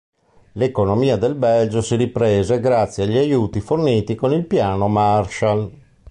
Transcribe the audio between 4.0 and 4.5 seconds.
con il